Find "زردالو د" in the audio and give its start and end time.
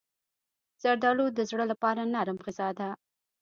0.83-1.39